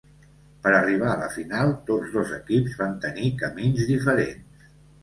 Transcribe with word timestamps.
Per 0.63 0.71
arribar 0.77 1.09
a 1.11 1.17
la 1.19 1.27
final, 1.35 1.75
tots 1.91 2.17
dos 2.17 2.35
equips 2.41 2.81
van 2.81 2.99
tenir 3.07 3.31
camins 3.45 3.89
diferents. 3.95 4.69